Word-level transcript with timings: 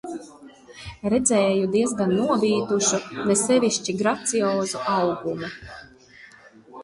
Redzēju 1.13 1.67
diezgan 1.75 2.13
novītušu, 2.19 2.99
ne 3.31 3.35
sevišķi 3.41 3.95
graciozu 4.01 4.81
augumu. 4.95 5.51